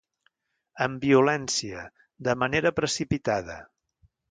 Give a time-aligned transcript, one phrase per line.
[0.85, 1.83] Amb violència,
[2.29, 3.63] de manera precipitada.